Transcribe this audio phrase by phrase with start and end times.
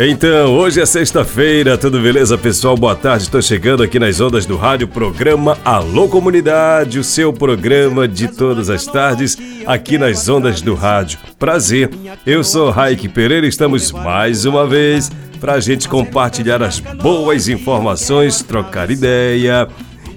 [0.00, 2.76] Então, hoje é sexta-feira, tudo beleza, pessoal?
[2.76, 8.08] Boa tarde, estou chegando aqui nas ondas do rádio, programa Alô Comunidade, o seu programa
[8.08, 11.18] de todas as tardes, aqui nas ondas do rádio.
[11.38, 11.90] Prazer,
[12.26, 18.42] eu sou Raik Pereira, estamos mais uma vez para a gente compartilhar as boas informações,
[18.42, 19.68] trocar ideia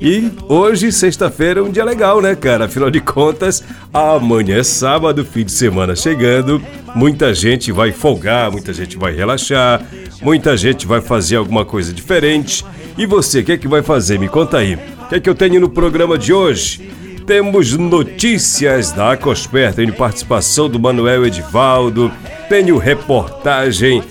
[0.01, 2.65] e hoje, sexta-feira, é um dia legal, né, cara?
[2.65, 6.61] Afinal de contas, amanhã é sábado, fim de semana chegando.
[6.93, 9.81] Muita gente vai folgar, muita gente vai relaxar,
[10.21, 12.65] muita gente vai fazer alguma coisa diferente.
[12.97, 14.19] E você, o que é que vai fazer?
[14.19, 14.75] Me conta aí.
[14.75, 16.89] O que é que eu tenho no programa de hoje?
[17.25, 22.11] Temos notícias da Acosper, tenho participação do Manuel Edivaldo,
[22.47, 24.03] tenho reportagem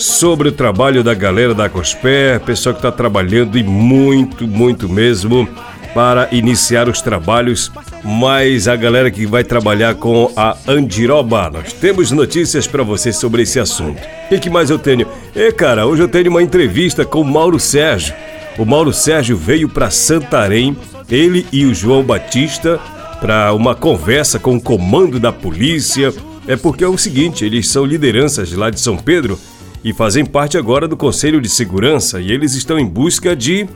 [0.00, 5.46] sobre o trabalho da galera da Cosper, pessoal que está trabalhando e muito, muito mesmo
[5.92, 7.70] para iniciar os trabalhos,
[8.02, 11.50] mas a galera que vai trabalhar com a Andiroba.
[11.50, 14.00] Nós temos notícias para você sobre esse assunto.
[14.30, 15.06] O que mais eu tenho?
[15.34, 18.14] E cara, hoje eu tenho uma entrevista com o Mauro Sérgio.
[18.56, 20.76] O Mauro Sérgio veio para Santarém,
[21.10, 22.80] ele e o João Batista,
[23.20, 26.14] para uma conversa com o comando da polícia.
[26.46, 29.38] É porque é o seguinte, eles são lideranças lá de São Pedro
[29.82, 33.66] e fazem parte agora do Conselho de Segurança e eles estão em busca de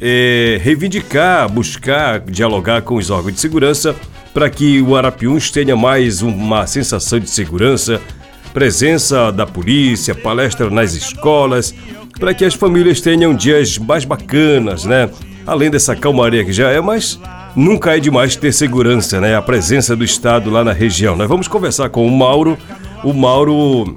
[0.00, 3.94] é, reivindicar, buscar, dialogar com os órgãos de segurança
[4.32, 8.00] para que o Arapiuns tenha mais uma sensação de segurança,
[8.52, 11.72] presença da polícia, palestra nas escolas,
[12.18, 15.08] para que as famílias tenham dias mais bacanas, né?
[15.46, 17.20] Além dessa calmaria que já é, mas
[17.54, 19.36] nunca é demais ter segurança, né?
[19.36, 21.14] A presença do Estado lá na região.
[21.14, 22.58] Nós vamos conversar com o Mauro.
[23.04, 23.96] O Mauro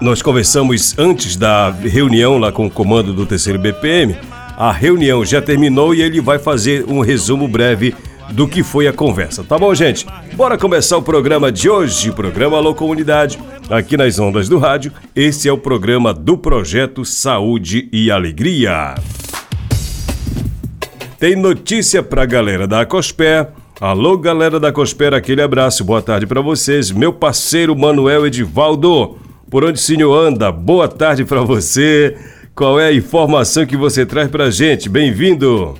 [0.00, 4.16] nós conversamos antes da reunião lá com o comando do terceiro BPM.
[4.56, 7.94] A reunião já terminou e ele vai fazer um resumo breve
[8.30, 9.42] do que foi a conversa.
[9.42, 10.06] Tá bom, gente?
[10.34, 13.38] Bora começar o programa de hoje, programa Alô Comunidade,
[13.70, 14.92] aqui nas ondas do rádio.
[15.16, 18.94] Esse é o programa do projeto Saúde e Alegria.
[21.18, 23.48] Tem notícia pra galera da Cosper.
[23.80, 25.84] Alô, galera da Cosper, aquele abraço.
[25.84, 26.90] Boa tarde para vocês.
[26.90, 29.27] Meu parceiro Manuel Edivaldo.
[29.50, 30.52] Por onde o senhor anda?
[30.52, 32.18] Boa tarde para você.
[32.54, 34.90] Qual é a informação que você traz para a gente?
[34.90, 35.74] Bem-vindo.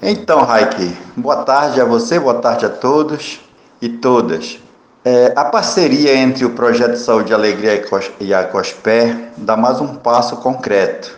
[0.00, 3.40] Então, Raik, boa tarde a você, boa tarde a todos
[3.80, 4.58] e todas.
[5.04, 7.84] É, a parceria entre o Projeto Saúde Alegria
[8.18, 11.14] e a COSPER dá mais um passo concreto.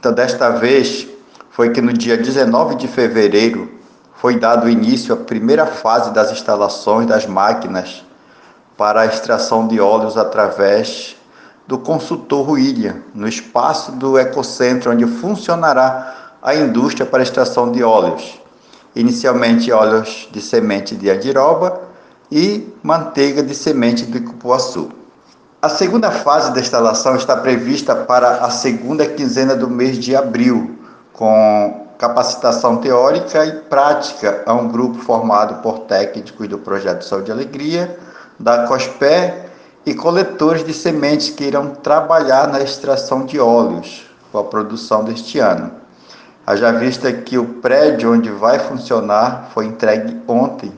[0.00, 1.06] Então, desta vez,
[1.50, 3.70] foi que no dia 19 de fevereiro
[4.14, 8.05] foi dado início à primeira fase das instalações das máquinas
[8.76, 11.16] para a extração de óleos através
[11.66, 18.40] do consultor William, no espaço do Ecocentro, onde funcionará a indústria para extração de óleos.
[18.94, 21.80] Inicialmente óleos de semente de andiroba
[22.30, 24.90] e manteiga de semente de cupuaçu.
[25.60, 30.78] A segunda fase da instalação está prevista para a segunda quinzena do mês de abril,
[31.12, 37.32] com capacitação teórica e prática a um grupo formado por técnicos do Projeto Saúde e
[37.32, 37.98] Alegria,
[38.38, 39.46] da COSPE
[39.84, 45.38] e coletores de sementes que irão trabalhar na extração de óleos com a produção deste
[45.38, 45.70] ano.
[46.46, 50.72] Haja vista que o prédio onde vai funcionar foi entregue ontem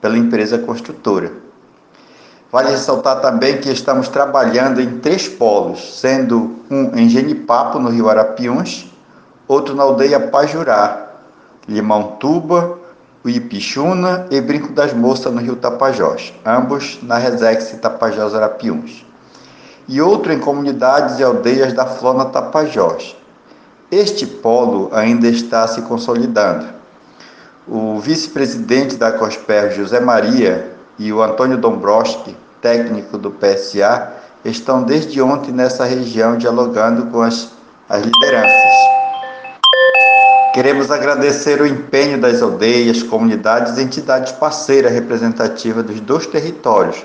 [0.00, 1.32] pela empresa construtora.
[2.52, 8.08] Vale ressaltar também que estamos trabalhando em três polos, sendo um em Genipapo, no Rio
[8.08, 8.92] Arapiuns,
[9.48, 11.08] outro na aldeia Pajurá,
[11.66, 12.78] Limão Tuba
[13.24, 19.06] o Ipixuna e Brinco das Moças no Rio Tapajós, ambos na Resex Tapajós Arapiuns,
[19.88, 23.16] e outro em comunidades e aldeias da Flona Tapajós.
[23.90, 26.66] Este polo ainda está se consolidando.
[27.66, 34.12] O vice-presidente da COSPER, José Maria, e o Antônio Dombrowski, técnico do PSA,
[34.44, 37.50] estão desde ontem nessa região dialogando com as,
[37.88, 38.93] as lideranças.
[40.54, 47.04] Queremos agradecer o empenho das aldeias, comunidades e entidades parceiras representativas dos dois territórios,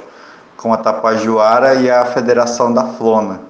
[0.56, 3.42] como a Tapajuara e a Federação da Flona.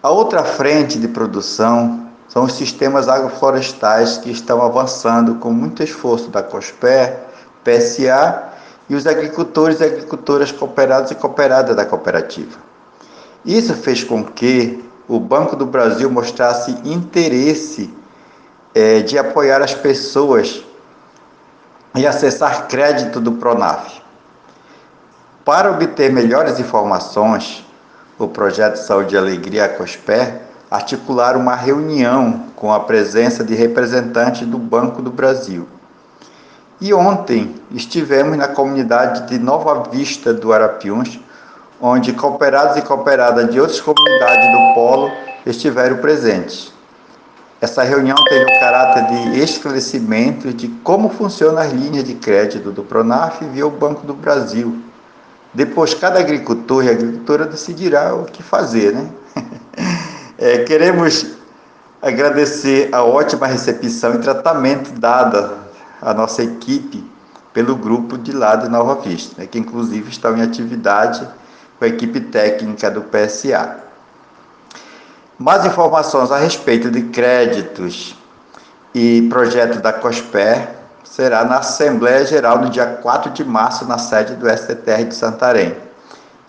[0.00, 6.30] A outra frente de produção são os sistemas agroflorestais que estão avançando com muito esforço
[6.30, 7.16] da COSPER,
[7.64, 8.44] PSA
[8.88, 12.56] e os agricultores e agricultoras cooperados e cooperadas da cooperativa.
[13.44, 17.97] Isso fez com que o Banco do Brasil mostrasse interesse
[18.78, 20.62] é, de apoiar as pessoas
[21.96, 24.00] e acessar crédito do Pronaf.
[25.44, 27.66] Para obter melhores informações,
[28.16, 34.58] o projeto Saúde e Alegria COSPER articular uma reunião com a presença de representantes do
[34.58, 35.66] Banco do Brasil.
[36.80, 41.18] E ontem estivemos na comunidade de Nova Vista do Arapiuns,
[41.80, 45.10] onde cooperados e cooperadas de outras comunidades do Polo
[45.44, 46.77] estiveram presentes.
[47.60, 52.84] Essa reunião teve o caráter de esclarecimento de como funcionam as linhas de crédito do
[52.84, 54.80] Pronaf via o Banco do Brasil.
[55.52, 59.08] Depois, cada agricultor e agricultora decidirá o que fazer, né?
[60.40, 61.26] É, queremos
[62.00, 65.58] agradecer a ótima recepção e tratamento dada
[66.00, 67.04] à nossa equipe
[67.52, 71.28] pelo grupo de lá de Nova Vista, né, que inclusive está em atividade
[71.76, 73.87] com a equipe técnica do PSA.
[75.38, 78.16] Mais informações a respeito de créditos
[78.92, 80.68] e projeto da COSPER
[81.04, 85.76] será na Assembleia Geral no dia 4 de março, na sede do STTR de Santarém.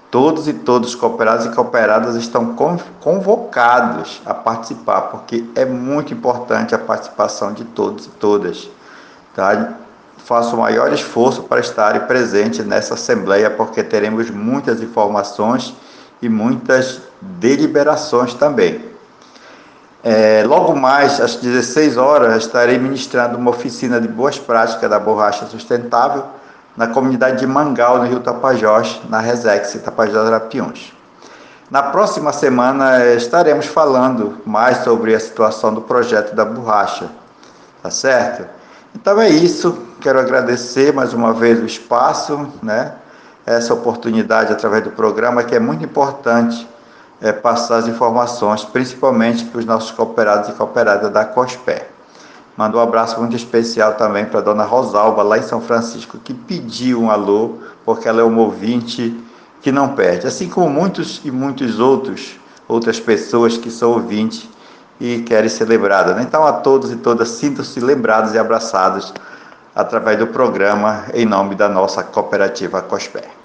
[0.09, 2.56] Todos e todos cooperados e cooperadas estão
[3.00, 8.71] convocados a participar, porque é muito importante a participação de todos e todas.
[9.35, 9.74] Tá?
[10.18, 15.75] Faço o maior esforço para estar presente nessa assembleia, porque teremos muitas informações
[16.24, 18.89] e muitas deliberações também.
[20.04, 25.45] É, logo mais, às 16 horas, estarei ministrando uma oficina de boas práticas da borracha
[25.45, 26.24] sustentável
[26.77, 30.94] na comunidade de Mangal, no Rio Tapajós, na Resex Tapajós Arapiuns.
[31.69, 37.10] Na próxima semana estaremos falando mais sobre a situação do projeto da borracha,
[37.83, 38.48] tá certo?
[38.95, 42.94] Então é isso, quero agradecer mais uma vez o espaço, né?
[43.45, 46.68] Essa oportunidade através do programa que é muito importante
[47.21, 51.88] é, passar as informações, principalmente para os nossos cooperados e cooperadas da COSPER.
[52.56, 56.33] Manda um abraço muito especial também para a dona Rosalba, lá em São Francisco, que
[56.33, 57.56] pediu um alô,
[57.86, 59.18] porque ela é uma ouvinte
[59.62, 60.27] que não perde.
[60.27, 62.38] Assim como muitos e muitos outros,
[62.68, 64.48] outras pessoas que são ouvintes
[65.00, 66.16] e querem ser lembradas.
[66.16, 66.24] Né?
[66.24, 69.13] Então, a todos e todas, sintam-se lembrados e abraçados
[69.74, 73.38] através do programa, em nome da nossa cooperativa COSPER.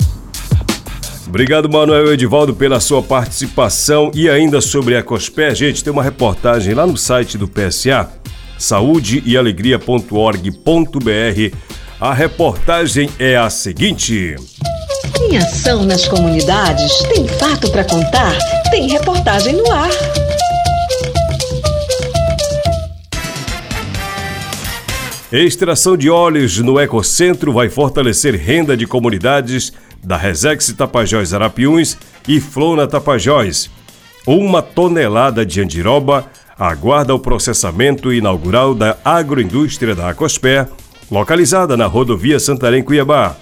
[1.27, 4.11] Obrigado, Manuel Edivaldo, pela sua participação.
[4.15, 8.11] E ainda sobre a COSPER, gente, tem uma reportagem lá no site do PSA
[8.59, 11.57] saudeealegria.org.br.
[12.01, 14.37] A reportagem é a seguinte:
[15.21, 18.37] Em ação nas comunidades, tem fato para contar,
[18.71, 19.91] tem reportagem no ar.
[25.33, 29.73] Extração de óleos no Ecocentro vai fortalecer renda de comunidades
[30.05, 31.97] da Resex Tapajós Arapiuns
[32.29, 33.71] e Flona Tapajós.
[34.27, 36.27] Uma tonelada de andiroba
[36.59, 40.69] aguarda o processamento inaugural da agroindústria da Acosper,
[41.11, 43.37] localizada na rodovia Santarém-Cuiabá.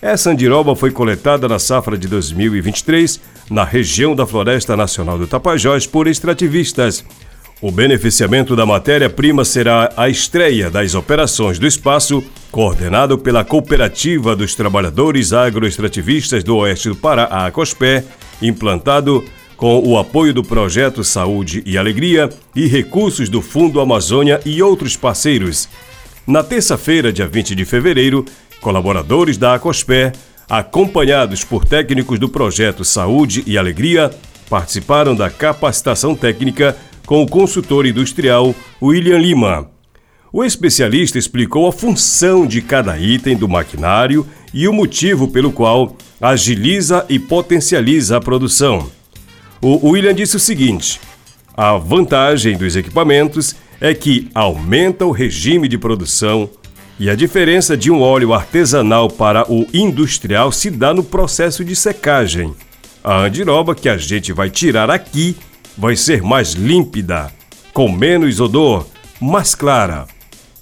[0.00, 3.20] Essa andiroba foi coletada na safra de 2023
[3.50, 7.04] na região da Floresta Nacional do Tapajós por extrativistas.
[7.62, 14.54] O beneficiamento da matéria-prima será a estreia das operações do espaço, coordenado pela Cooperativa dos
[14.54, 18.04] Trabalhadores Agroextrativistas do Oeste do Pará, a Acospé,
[18.42, 19.24] implantado
[19.56, 24.94] com o apoio do projeto Saúde e Alegria e recursos do Fundo Amazônia e outros
[24.94, 25.66] parceiros.
[26.26, 28.26] Na terça-feira, dia 20 de fevereiro,
[28.60, 30.12] colaboradores da Acospé,
[30.46, 34.10] acompanhados por técnicos do projeto Saúde e Alegria,
[34.50, 39.70] participaram da capacitação técnica com o consultor industrial William Lima.
[40.32, 45.96] O especialista explicou a função de cada item do maquinário e o motivo pelo qual
[46.20, 48.90] agiliza e potencializa a produção.
[49.62, 51.00] O William disse o seguinte:
[51.56, 56.50] a vantagem dos equipamentos é que aumenta o regime de produção
[56.98, 61.76] e a diferença de um óleo artesanal para o industrial se dá no processo de
[61.76, 62.54] secagem.
[63.04, 65.36] A andiroba que a gente vai tirar aqui
[65.76, 67.32] vai ser mais límpida,
[67.72, 68.86] com menos odor,
[69.20, 70.06] mais clara.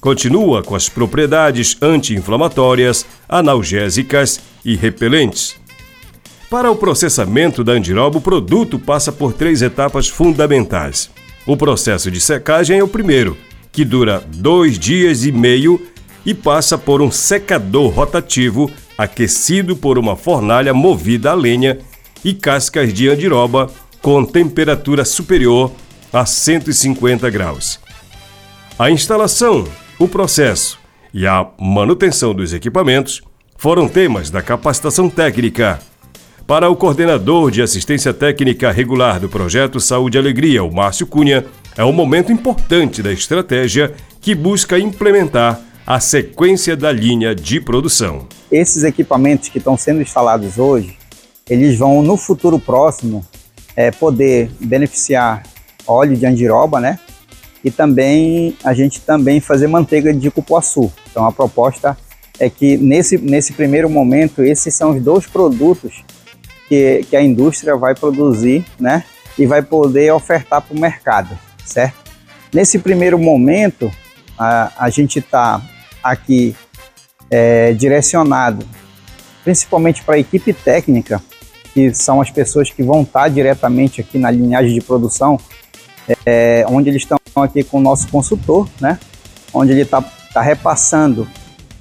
[0.00, 5.56] Continua com as propriedades anti-inflamatórias, analgésicas e repelentes.
[6.50, 11.10] Para o processamento da andiroba, o produto passa por três etapas fundamentais.
[11.46, 13.36] O processo de secagem é o primeiro,
[13.72, 15.80] que dura dois dias e meio
[16.24, 21.78] e passa por um secador rotativo aquecido por uma fornalha movida a lenha
[22.24, 23.70] e cascas de andiroba
[24.04, 25.72] com temperatura superior
[26.12, 27.80] a 150 graus.
[28.78, 29.64] A instalação,
[29.98, 30.78] o processo
[31.14, 33.22] e a manutenção dos equipamentos
[33.56, 35.78] foram temas da capacitação técnica.
[36.46, 41.46] Para o coordenador de assistência técnica regular do projeto Saúde e Alegria, o Márcio Cunha,
[41.74, 48.28] é um momento importante da estratégia que busca implementar a sequência da linha de produção.
[48.52, 50.98] Esses equipamentos que estão sendo instalados hoje,
[51.48, 53.24] eles vão no futuro próximo
[53.76, 55.42] é, poder beneficiar
[55.86, 56.98] óleo de andiroba, né?
[57.64, 60.92] E também a gente também fazer manteiga de cupuaçu.
[61.10, 61.96] Então a proposta
[62.38, 66.04] é que nesse, nesse primeiro momento esses são os dois produtos
[66.68, 69.04] que, que a indústria vai produzir, né?
[69.38, 72.04] E vai poder ofertar para o mercado, certo?
[72.52, 73.90] Nesse primeiro momento
[74.38, 75.60] a, a gente está
[76.02, 76.54] aqui
[77.30, 78.64] é, direcionado
[79.44, 81.22] principalmente para a equipe técnica,
[81.74, 85.38] que são as pessoas que vão estar diretamente aqui na linhagem de produção,
[86.24, 88.98] é, onde eles estão aqui com o nosso consultor, né?
[89.52, 90.00] onde ele está
[90.32, 91.26] tá repassando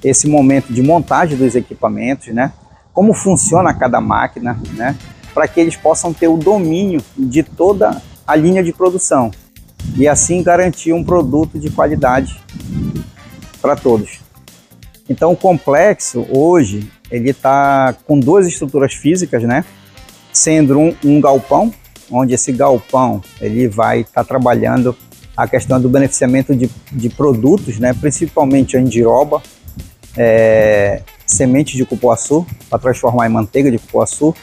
[0.02, 2.52] esse momento de montagem dos equipamentos, né?
[2.92, 4.96] como funciona cada máquina, né?
[5.32, 9.30] para que eles possam ter o domínio de toda a linha de produção
[9.96, 12.36] e assim garantir um produto de qualidade
[13.62, 14.18] para todos.
[15.08, 19.64] Então o complexo hoje ele está com duas estruturas físicas, né?
[20.34, 21.72] Sendo um, um galpão,
[22.10, 24.94] onde esse galpão ele vai estar tá trabalhando
[25.36, 27.94] a questão do beneficiamento de, de produtos, né?
[27.94, 29.40] Principalmente andiroba,
[30.16, 34.34] é, semente de cupuaçu para transformar em manteiga de cupuaçu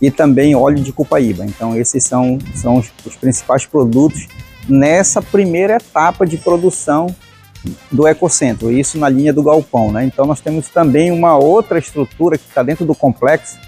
[0.00, 1.44] e também óleo de cupaíba.
[1.44, 4.28] Então esses são, são os, os principais produtos
[4.68, 7.06] nessa primeira etapa de produção
[7.90, 9.90] do ecocentro, isso na linha do galpão.
[9.90, 10.04] Né?
[10.04, 13.58] Então nós temos também uma outra estrutura que está dentro do complexo,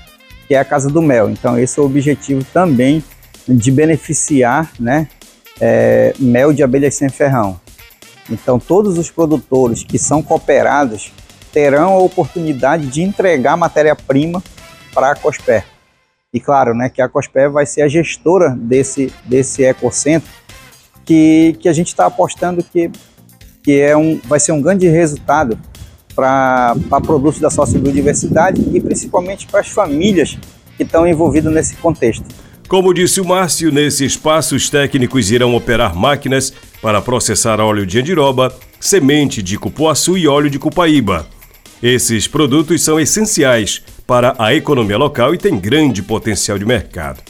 [0.48, 1.30] que é a Casa do Mel.
[1.30, 3.04] Então esse é o objetivo também
[3.46, 5.06] de beneficiar né,
[5.60, 7.60] é, mel de abelhas sem ferrão.
[8.28, 11.12] Então todos os produtores que são cooperados
[11.52, 14.42] terão a oportunidade de entregar matéria-prima
[14.92, 15.64] para a COSPER.
[16.32, 20.28] E claro, né, que a COSPER vai ser a gestora desse, desse ecocentro
[21.04, 22.90] que, que a gente está apostando que
[23.68, 25.58] que é um, vai ser um grande resultado
[26.18, 26.74] para
[27.06, 30.36] produtos da sociobiodiversidade e principalmente para as famílias
[30.76, 32.24] que estão envolvidas nesse contexto.
[32.66, 38.00] Como disse o Márcio, nesse espaço os técnicos irão operar máquinas para processar óleo de
[38.00, 41.24] andiroba, semente de cupuaçu e óleo de cupaíba.
[41.80, 47.20] Esses produtos são essenciais para a economia local e têm grande potencial de mercado.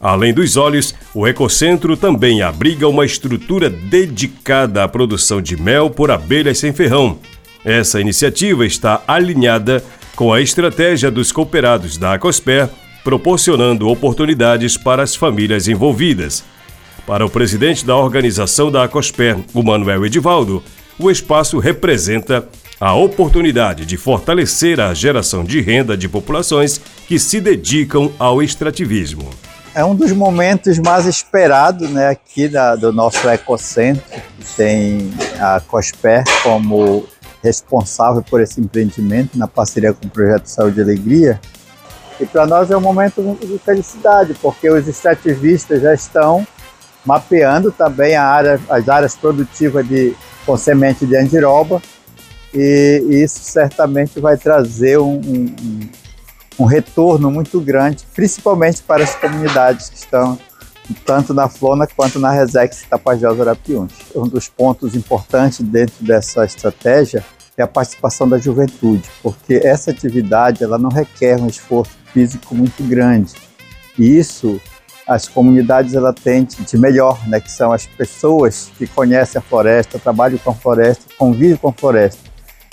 [0.00, 6.10] Além dos óleos, o Ecocentro também abriga uma estrutura dedicada à produção de mel por
[6.10, 7.18] abelhas sem ferrão.
[7.64, 9.82] Essa iniciativa está alinhada
[10.16, 12.68] com a estratégia dos cooperados da Acosper,
[13.04, 16.44] proporcionando oportunidades para as famílias envolvidas.
[17.06, 20.62] Para o presidente da organização da Acosper, o Manuel Edivaldo,
[20.98, 22.46] o espaço representa
[22.80, 29.28] a oportunidade de fortalecer a geração de renda de populações que se dedicam ao extrativismo
[29.74, 35.60] é um dos momentos mais esperados né, aqui da, do nosso Ecocentro, que tem a
[35.60, 37.06] COSPER como
[37.42, 41.40] responsável por esse empreendimento, na parceria com o Projeto Saúde e Alegria.
[42.20, 46.46] E para nós é um momento de felicidade, porque os extrativistas já estão
[47.04, 51.80] mapeando também área, as áreas produtivas de, com semente de andiroba,
[52.52, 55.88] e isso certamente vai trazer um, um,
[56.58, 60.38] um retorno muito grande, principalmente para as comunidades que estão
[60.94, 63.92] tanto na Flona quanto na Resex Tapajós Arapiuns.
[64.14, 67.24] Um dos pontos importantes dentro dessa estratégia
[67.56, 72.82] é a participação da juventude, porque essa atividade ela não requer um esforço físico muito
[72.82, 73.34] grande.
[73.98, 74.60] E isso
[75.06, 79.98] as comunidades ela têm de melhor, né, que são as pessoas que conhecem a floresta,
[79.98, 82.20] trabalham com a floresta, convivem com a floresta.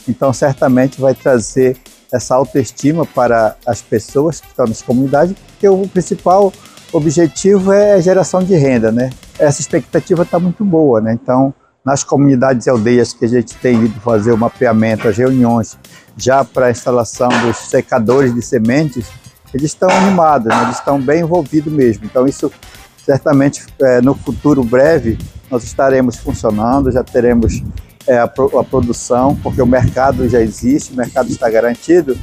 [0.07, 1.75] Então certamente vai trazer
[2.13, 6.53] essa autoestima para as pessoas que estão nas comunidades, porque o principal
[6.91, 9.10] objetivo é geração de renda, né?
[9.38, 11.13] Essa expectativa está muito boa, né?
[11.13, 11.53] Então,
[11.84, 15.77] nas comunidades e aldeias que a gente tem ido fazer o mapeamento, as reuniões,
[16.17, 19.08] já para a instalação dos secadores de sementes,
[19.53, 20.63] eles estão animados, né?
[20.63, 22.06] eles estão bem envolvidos mesmo.
[22.06, 22.51] Então, isso
[22.98, 25.17] certamente é, no futuro breve
[25.50, 27.63] nós estaremos funcionando, já teremos
[28.06, 32.17] é, a, a produção, porque o mercado já existe, o mercado está garantido,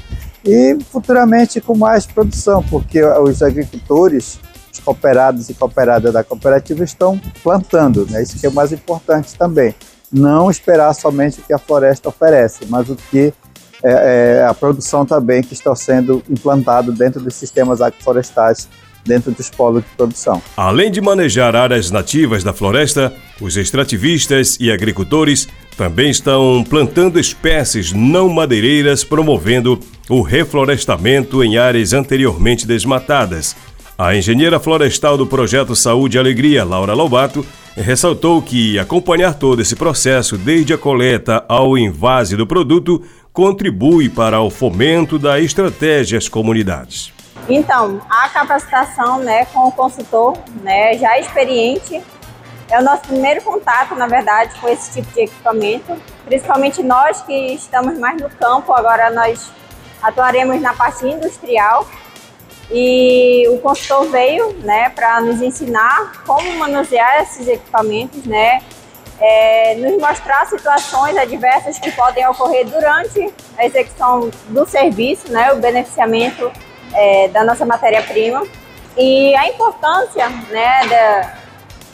[0.45, 4.39] e futuramente com mais produção, porque os agricultores,
[4.75, 8.23] os cooperados e cooperadas da cooperativa estão plantando, né?
[8.23, 9.75] isso que é mais importante também.
[10.13, 13.33] não esperar somente o que a floresta oferece, mas o que
[13.83, 18.69] é, é a produção também que está sendo implantado dentro dos sistemas agroflorestais
[19.05, 20.43] dentro dos polos de produção.
[20.57, 27.93] Além de manejar áreas nativas da floresta, os extrativistas e agricultores também estão plantando espécies
[27.93, 29.79] não madeireiras, promovendo
[30.09, 33.55] o reflorestamento em áreas anteriormente desmatadas.
[33.97, 37.47] A engenheira florestal do projeto Saúde e Alegria, Laura Lobato,
[37.77, 43.01] ressaltou que acompanhar todo esse processo, desde a coleta ao invase do produto,
[43.33, 47.13] contribui para o fomento da estratégia às comunidades.
[47.49, 52.03] Então, a capacitação né, com o consultor né, já experiente
[52.69, 55.97] é o nosso primeiro contato, na verdade, com esse tipo de equipamento.
[56.25, 59.53] Principalmente nós que estamos mais no campo, agora nós
[60.03, 61.87] atuaremos na parte industrial.
[62.71, 68.63] E o consultor veio né, para nos ensinar como manusear esses equipamentos, né,
[69.21, 75.57] é, nos mostrar situações adversas que podem ocorrer durante a execução do serviço, né, o
[75.57, 76.51] beneficiamento
[76.93, 78.45] é, da nossa matéria-prima.
[78.97, 81.35] E a importância né, da,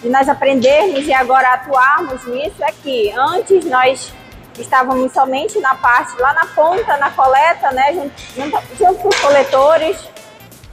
[0.03, 4.12] de nós aprendermos e agora atuarmos nisso é que antes nós
[4.59, 9.21] estávamos somente na parte, lá na ponta, na coleta, né, junto, junto, junto com os
[9.21, 9.97] coletores,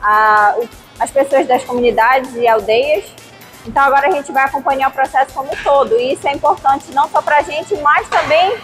[0.02, 0.56] a,
[1.00, 3.06] as pessoas das comunidades e aldeias.
[3.66, 6.92] Então agora a gente vai acompanhar o processo como um todo e isso é importante
[6.94, 8.58] não só para a gente, mas também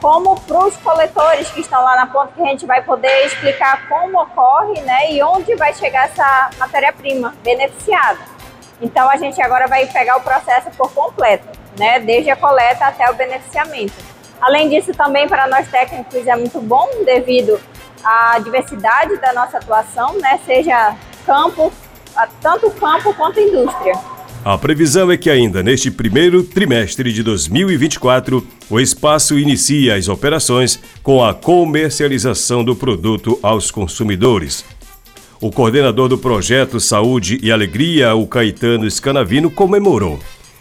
[0.00, 3.88] como para os coletores que estão lá na ponta, que a gente vai poder explicar
[3.88, 8.20] como ocorre né, e onde vai chegar essa matéria-prima beneficiada.
[8.82, 11.48] Então a gente agora vai pegar o processo por completo,
[11.78, 13.94] né, desde a coleta até o beneficiamento.
[14.42, 17.58] Além disso, também para nós técnicos é muito bom devido
[18.04, 20.94] à diversidade da nossa atuação, né, seja
[21.24, 21.72] campo,
[22.40, 23.94] tanto campo quanto indústria.
[24.44, 30.78] A previsão é que ainda neste primeiro trimestre de 2024, o espaço inicia as operações
[31.02, 34.62] com a comercialização do produto aos consumidores.
[35.40, 40.18] O coordenador do projeto Saúde e Alegria, o Caetano Scanavino, comemorou.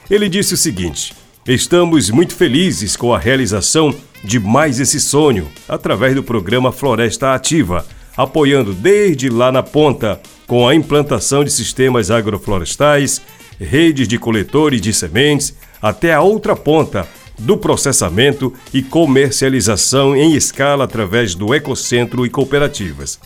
[0.10, 1.14] Ele disse o seguinte:
[1.46, 7.86] Estamos muito felizes com a realização de mais esse sonho através do programa Floresta Ativa,
[8.16, 13.22] apoiando desde lá na ponta com a implantação de sistemas agroflorestais
[13.60, 17.08] redes de coletores de sementes, até a outra ponta
[17.40, 23.20] do processamento e comercialização em escala através do ecocentro e cooperativas.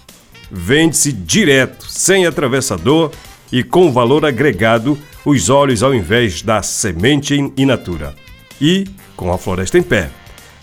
[0.49, 3.11] Vende-se direto, sem atravessador
[3.51, 8.15] e com valor agregado, os óleos ao invés da semente in natura.
[8.61, 10.09] E com a floresta em pé.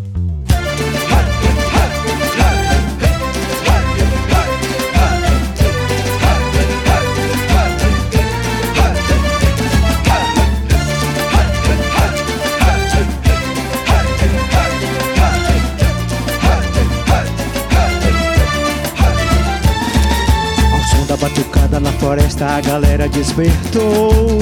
[22.38, 24.40] na floresta a galera despertou.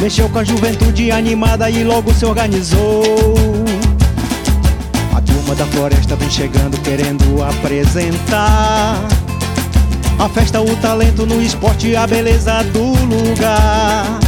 [0.00, 3.02] Mexeu com a juventude animada e logo se organizou.
[5.14, 9.00] A turma da floresta vem chegando querendo apresentar.
[10.18, 14.20] A festa, o talento no esporte, a beleza do lugar.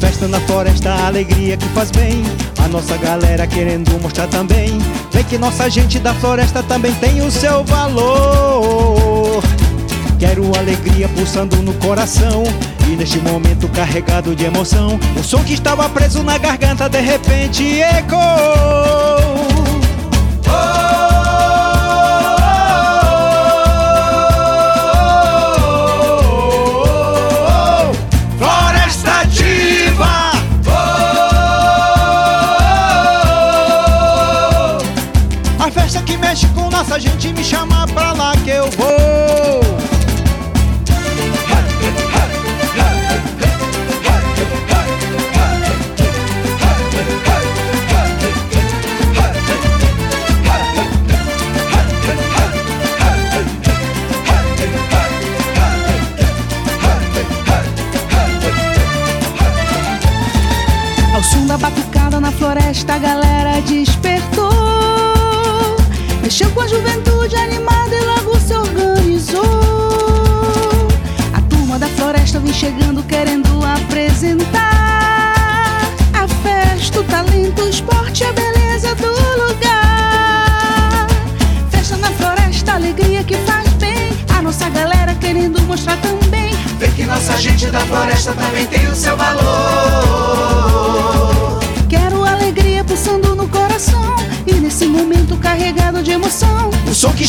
[0.00, 2.22] Festa na floresta, a alegria que faz bem.
[2.64, 4.78] A nossa galera querendo mostrar também.
[5.12, 9.15] Vê que nossa gente da floresta também tem o seu valor.
[10.18, 12.44] Quero alegria pulsando no coração.
[12.88, 17.80] E neste momento carregado de emoção O som que estava preso na garganta de repente
[17.80, 19.15] ecoou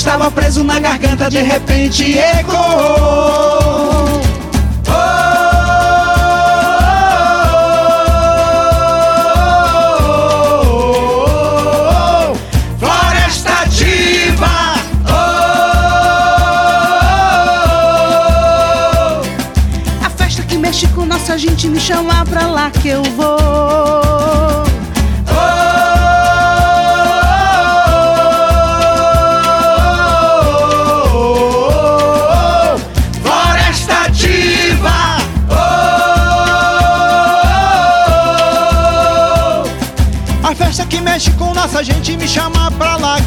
[0.07, 4.21] estava preso na garganta de repente ecoou.
[20.01, 24.06] A festa que mexe com nossa gente me chama pra lá que eu vou.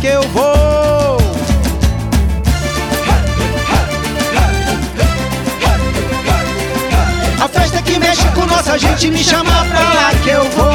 [0.00, 1.18] Que eu vou.
[7.38, 10.70] A festa que mexe com nossa gente me chama pra lá que eu vou.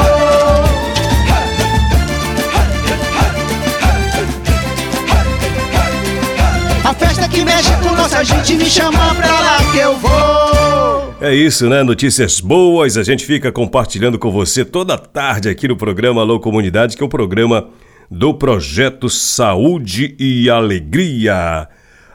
[6.84, 11.16] A festa que mexe com nossa gente me chama pra lá que eu vou.
[11.20, 11.82] É isso, né?
[11.82, 16.96] Notícias boas, a gente fica compartilhando com você toda tarde aqui no programa Alô Comunidade,
[16.96, 17.70] que é o programa
[18.10, 21.68] do projeto Saúde e Alegria.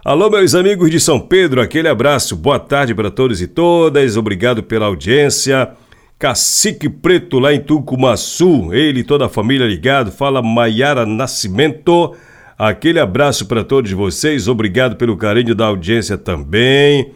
[0.04, 4.62] Alô, meus amigos de São Pedro, aquele abraço, boa tarde para todos e todas, obrigado
[4.62, 5.70] pela audiência.
[6.18, 12.14] Cacique Preto lá em Tucumaçu, ele e toda a família ligado, fala Maiara Nascimento.
[12.58, 17.12] Aquele abraço para todos vocês, obrigado pelo carinho da audiência também.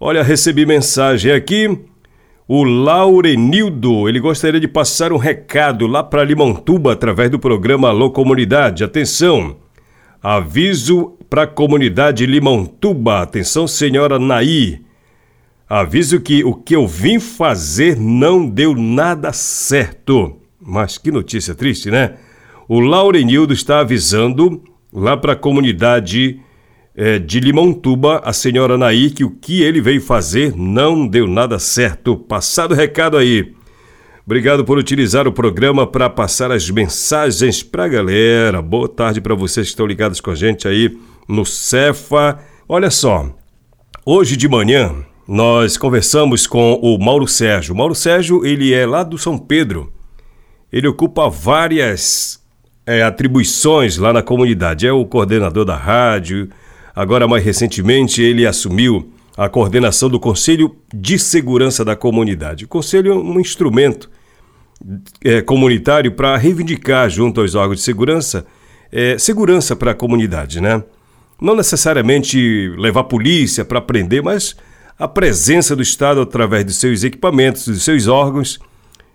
[0.00, 1.78] Olha, recebi mensagem aqui.
[2.50, 8.10] O Laurenildo, ele gostaria de passar um recado lá para Limontuba através do programa Alô
[8.10, 8.82] Comunidade.
[8.82, 9.58] Atenção!
[10.22, 13.20] Aviso para a comunidade Limontuba.
[13.20, 14.80] Atenção, senhora Naí.
[15.68, 20.38] Aviso que o que eu vim fazer não deu nada certo.
[20.58, 22.14] Mas que notícia triste, né?
[22.66, 26.40] O Laurenildo está avisando lá para a comunidade
[27.00, 31.56] eh, de Limontuba, a senhora Naí, que o que ele veio fazer não deu nada
[31.60, 32.16] certo.
[32.16, 33.54] Passado o recado aí.
[34.26, 38.60] Obrigado por utilizar o programa para passar as mensagens para a galera.
[38.60, 42.40] Boa tarde para vocês que estão ligados com a gente aí no Cefa.
[42.68, 43.32] Olha só,
[44.04, 44.92] hoje de manhã
[45.26, 47.74] nós conversamos com o Mauro Sérgio.
[47.74, 49.92] O Mauro Sérgio, ele é lá do São Pedro.
[50.72, 52.42] Ele ocupa várias
[52.84, 54.84] é, atribuições lá na comunidade.
[54.84, 56.48] É o coordenador da rádio.
[56.98, 62.64] Agora, mais recentemente, ele assumiu a coordenação do Conselho de Segurança da Comunidade.
[62.64, 64.10] O Conselho é um instrumento
[65.24, 68.44] é, comunitário para reivindicar, junto aos órgãos de segurança,
[68.90, 70.82] é, segurança para a comunidade, né?
[71.40, 74.56] Não necessariamente levar polícia para prender, mas
[74.98, 78.58] a presença do Estado através dos seus equipamentos, dos seus órgãos,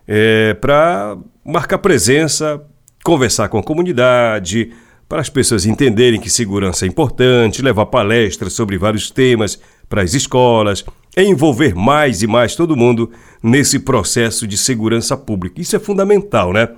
[0.07, 2.61] é, para marcar presença,
[3.03, 4.71] conversar com a comunidade,
[5.07, 10.13] para as pessoas entenderem que segurança é importante, levar palestras sobre vários temas para as
[10.13, 10.83] escolas,
[11.15, 13.11] envolver mais e mais todo mundo
[13.41, 15.61] nesse processo de segurança pública.
[15.61, 16.69] Isso é fundamental, né?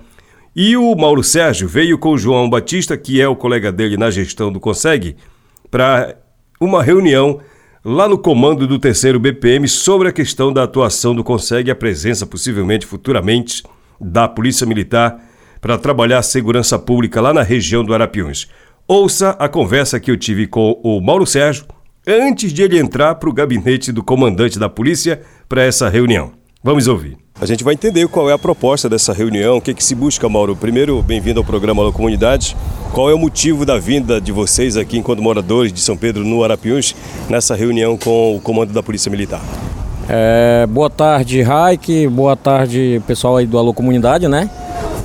[0.55, 4.09] E o Mauro Sérgio veio com o João Batista, que é o colega dele na
[4.09, 5.15] gestão do Conseg,
[5.69, 6.15] para
[6.59, 7.39] uma reunião
[7.83, 11.75] lá no comando do terceiro BPM sobre a questão da atuação do Conseg e a
[11.75, 13.63] presença, possivelmente futuramente,
[13.99, 15.21] da Polícia Militar
[15.65, 18.47] para trabalhar a segurança pública lá na região do Arapiuns.
[18.87, 21.65] Ouça a conversa que eu tive com o Mauro Sérgio
[22.05, 26.33] antes de ele entrar para o gabinete do comandante da polícia para essa reunião.
[26.63, 27.17] Vamos ouvir.
[27.41, 30.29] A gente vai entender qual é a proposta dessa reunião, o que, que se busca,
[30.29, 30.55] Mauro.
[30.55, 32.55] Primeiro, bem-vindo ao programa Alô Comunidade.
[32.93, 36.43] Qual é o motivo da vinda de vocês aqui, enquanto moradores de São Pedro, no
[36.43, 36.95] Arapiuns,
[37.27, 39.41] nessa reunião com o comando da Polícia Militar?
[40.07, 42.07] É, boa tarde, Raik.
[42.09, 44.47] Boa tarde, pessoal aí do Alô Comunidade, né?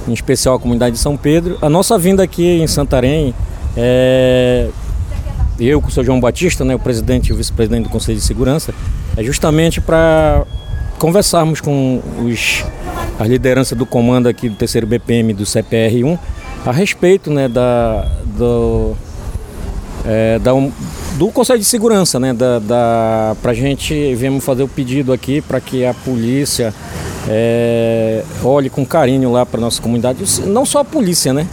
[0.08, 1.58] Em especial a comunidade de São Pedro.
[1.60, 3.34] A nossa vinda aqui em Santarém
[3.76, 4.68] é.
[5.58, 8.24] Eu com o seu João Batista, né, o presidente e o vice-presidente do Conselho de
[8.24, 8.72] Segurança,
[9.14, 10.46] é justamente para
[10.98, 12.64] conversarmos com os,
[13.18, 16.18] a liderança do comando aqui do terceiro BPM do CPR1
[16.64, 18.06] a respeito né, da,
[18.38, 18.94] do,
[20.06, 20.52] é, da,
[21.16, 25.40] do Conselho de Segurança, né, da, da, para a gente viemos fazer o pedido aqui
[25.40, 26.72] para que a polícia
[27.28, 31.46] é, olhe com carinho lá para nossa comunidade, não só a polícia, né,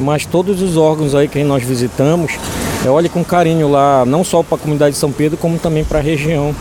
[0.00, 2.32] mas todos os órgãos aí que nós visitamos,
[2.84, 5.84] é, olhe com carinho lá, não só para a comunidade de São Pedro, como também
[5.84, 6.54] para a região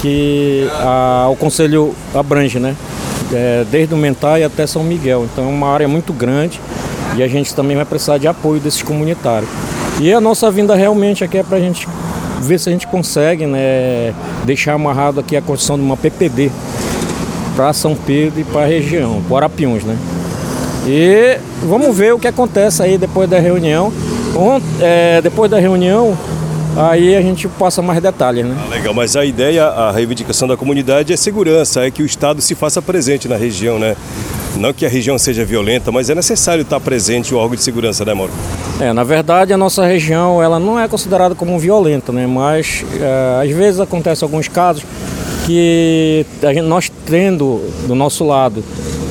[0.00, 2.74] que a, o Conselho abrange, né,
[3.32, 5.26] é, desde o Mentai até São Miguel.
[5.30, 6.60] Então é uma área muito grande
[7.16, 9.50] e a gente também vai precisar de apoio desses comunitários.
[10.00, 11.86] E a nossa vinda realmente aqui é para a gente
[12.40, 16.50] ver se a gente consegue né, deixar amarrado aqui a construção de uma PPD
[17.60, 19.94] para São Pedro e para a região, para Arapiuns, né?
[20.86, 23.92] E vamos ver o que acontece aí depois da reunião.
[24.34, 26.16] Ont, é, depois da reunião,
[26.74, 28.56] aí a gente passa mais detalhes, né?
[28.58, 32.40] Ah, legal, mas a ideia, a reivindicação da comunidade é segurança, é que o Estado
[32.40, 33.94] se faça presente na região, né?
[34.56, 38.06] Não que a região seja violenta, mas é necessário estar presente o órgão de segurança,
[38.06, 38.32] né, Mauro?
[38.80, 42.26] É, na verdade a nossa região ela não é considerada como violenta, né?
[42.26, 44.82] Mas é, às vezes acontece alguns casos
[45.50, 48.62] que gente, nós tendo do nosso lado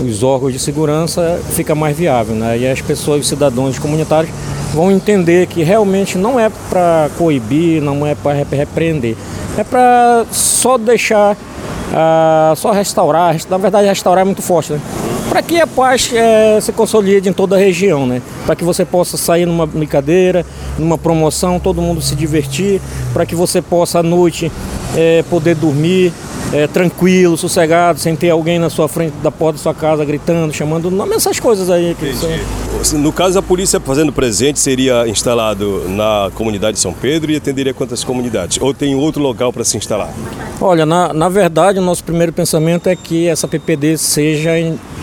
[0.02, 2.58] os órgãos de segurança fica mais viável, né?
[2.58, 4.32] E as pessoas, os cidadãos comunitários
[4.74, 9.18] vão entender que realmente não é para coibir, não é para repreender,
[9.58, 13.36] é para só deixar, uh, só restaurar.
[13.50, 14.80] Na verdade, restaurar é muito forte, né?
[15.28, 18.22] Para que a paz é, se consolide em toda a região, né?
[18.46, 20.46] Para que você possa sair numa brincadeira,
[20.78, 22.82] numa promoção, todo mundo se divertir,
[23.14, 24.50] para que você possa à noite
[24.96, 26.14] é, poder dormir,
[26.52, 30.54] é, tranquilo, sossegado, sem ter alguém na sua frente da porta da sua casa gritando,
[30.54, 31.96] chamando nome, essas coisas aí.
[32.00, 33.00] Que são...
[33.00, 37.74] No caso, a polícia fazendo presente seria instalado na comunidade de São Pedro e atenderia
[37.74, 38.58] quantas comunidades?
[38.62, 40.12] Ou tem outro local para se instalar?
[40.60, 44.52] Olha, na, na verdade, o nosso primeiro pensamento é que essa PPD seja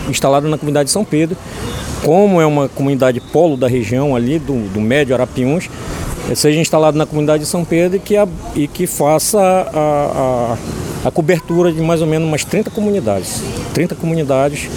[0.09, 1.37] instalada na comunidade de São Pedro.
[2.03, 5.69] Como é uma comunidade polo da região ali, do, do Médio Arapiuns,
[6.35, 10.57] seja instalado na comunidade de São Pedro e que, a, e que faça a, a
[11.03, 13.41] a cobertura de mais ou menos umas 30 comunidades.
[13.73, 14.69] 30 comunidades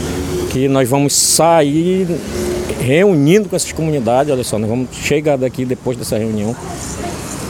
[0.51, 2.07] que nós vamos sair
[2.81, 4.33] reunindo com essas comunidades.
[4.33, 6.55] Olha só, nós vamos chegar daqui depois dessa reunião,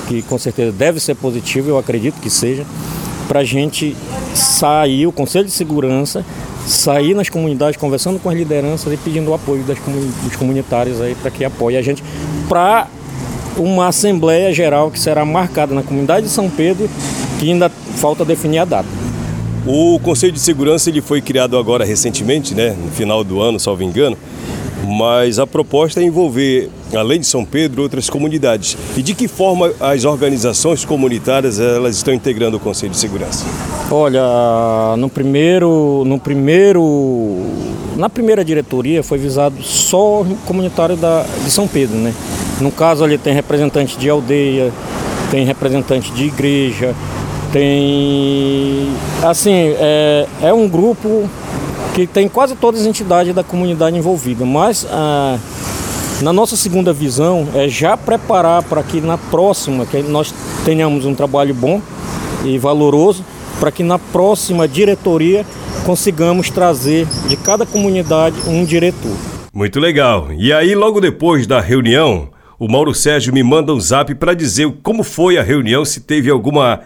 [0.09, 2.64] que com certeza deve ser positiva, eu acredito que seja,
[3.28, 3.96] para a gente
[4.35, 6.24] sair, o Conselho de Segurança,
[6.66, 9.78] sair nas comunidades, conversando com as lideranças e pedindo o apoio das,
[10.22, 12.02] dos comunitários aí para que apoie a gente
[12.48, 12.88] para
[13.56, 16.88] uma Assembleia Geral que será marcada na comunidade de São Pedro,
[17.40, 18.88] que ainda falta definir a data.
[19.66, 23.83] O Conselho de Segurança ele foi criado agora recentemente, né, no final do ano, salvo
[23.83, 24.16] engano,
[24.87, 28.76] mas a proposta é envolver, além de São Pedro, outras comunidades.
[28.94, 33.46] E de que forma as organizações comunitárias elas estão integrando o Conselho de Segurança?
[33.90, 34.22] Olha,
[34.98, 37.38] no primeiro, no primeiro,
[37.96, 42.14] na primeira diretoria foi visado só o comunitário da, de São Pedro, né?
[42.61, 44.70] No caso ali tem representante de aldeia,
[45.31, 46.94] tem representante de igreja,
[47.52, 48.88] tem.
[49.22, 51.28] Assim, é, é um grupo
[51.94, 55.38] que tem quase todas as entidades da comunidade envolvida, mas ah,
[56.22, 60.32] na nossa segunda visão é já preparar para que na próxima, que nós
[60.64, 61.80] tenhamos um trabalho bom
[62.44, 63.24] e valoroso,
[63.58, 65.44] para que na próxima diretoria
[65.84, 69.16] consigamos trazer de cada comunidade um diretor.
[69.52, 70.28] Muito legal.
[70.32, 74.70] E aí, logo depois da reunião, o Mauro Sérgio me manda um zap para dizer
[74.82, 76.80] como foi a reunião, se teve alguma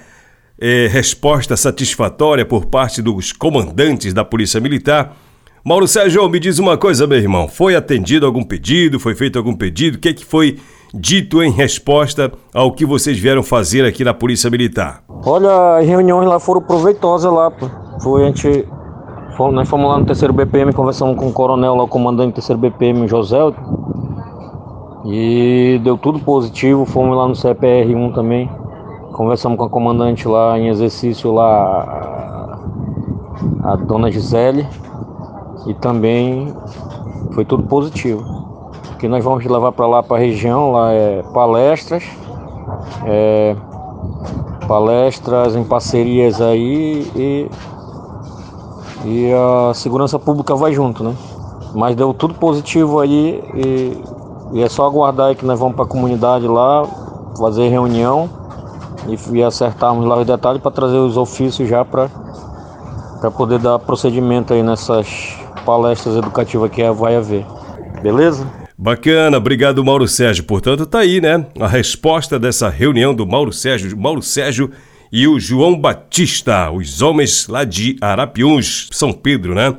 [0.60, 5.16] é, resposta satisfatória por parte dos comandantes da Polícia Militar.
[5.64, 7.48] Mauro Sérgio, me diz uma coisa, meu irmão.
[7.48, 9.00] Foi atendido algum pedido?
[9.00, 9.96] Foi feito algum pedido?
[9.96, 10.58] O que, é que foi
[10.92, 15.02] dito em resposta ao que vocês vieram fazer aqui na Polícia Militar?
[15.24, 17.50] Olha, as reuniões lá foram proveitosas lá.
[18.02, 18.68] Foi a gente.
[19.36, 22.34] Fomos, nós fomos lá no terceiro BPM, conversamos com o coronel lá, o comandante do
[22.34, 23.38] terceiro BPM, José.
[25.06, 28.48] E deu tudo positivo, fomos lá no CPR1 também.
[29.14, 32.58] Conversamos com a comandante lá em exercício lá,
[33.62, 34.66] a dona Gisele.
[35.68, 36.52] E também
[37.32, 38.20] foi tudo positivo.
[38.92, 42.02] O que nós vamos levar para lá para a região, lá é palestras,
[43.04, 43.56] é,
[44.66, 47.50] palestras em parcerias aí e,
[49.04, 51.14] e a segurança pública vai junto, né?
[51.72, 54.02] Mas deu tudo positivo aí e
[54.52, 56.86] e é só aguardar aí que nós vamos para a comunidade lá,
[57.36, 58.43] fazer reunião
[59.32, 62.08] e, acertarmos lá os detalhes para trazer os ofícios já para
[63.36, 67.44] poder dar procedimento aí nessas palestras educativas que vai haver.
[68.02, 68.46] Beleza?
[68.76, 70.44] Bacana, obrigado Mauro Sérgio.
[70.44, 71.46] Portanto, tá aí, né?
[71.58, 74.70] A resposta dessa reunião do Mauro Sérgio, Mauro Sérgio
[75.12, 79.74] e o João Batista, os homens lá de Arapiuns, São Pedro, né?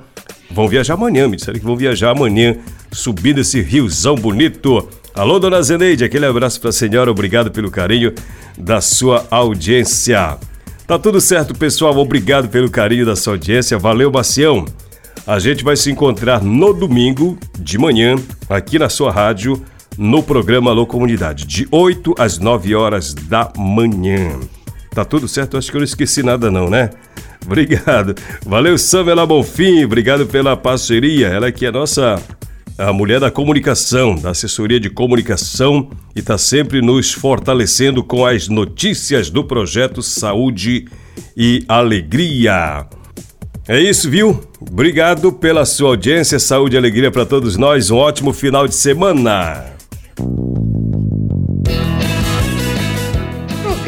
[0.50, 2.56] Vão viajar amanhã, me disseram que vão viajar amanhã,
[2.92, 4.88] subindo esse riozão bonito.
[5.15, 8.13] Alô, dona Zeneide, aquele abraço para a senhora, obrigado pelo carinho
[8.58, 10.38] da sua audiência.
[10.86, 14.65] Tá tudo certo, pessoal, obrigado pelo carinho da sua audiência, valeu, Bacião.
[15.25, 18.17] A gente vai se encontrar no domingo de manhã,
[18.49, 19.63] aqui na sua rádio,
[19.97, 24.38] no programa Alô Comunidade, de 8 às 9 horas da manhã.
[24.91, 25.58] Tá tudo certo?
[25.58, 26.89] Acho que eu não esqueci nada não, né?
[27.45, 28.15] Obrigado.
[28.45, 29.86] Valeu, Samela Bonfim.
[29.86, 31.28] Obrigado pela parceria.
[31.28, 32.21] Ela que é nossa
[32.78, 38.48] a mulher da comunicação, da assessoria de comunicação e está sempre nos fortalecendo com as
[38.48, 40.86] notícias do projeto Saúde
[41.38, 42.86] e Alegria.
[43.68, 44.44] É isso, viu?
[44.60, 47.90] Obrigado pela sua audiência, saúde e alegria para todos nós.
[47.90, 49.74] Um ótimo final de semana.